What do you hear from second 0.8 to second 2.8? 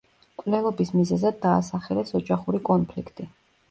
მიზეზად დაასახელეს ოჯახური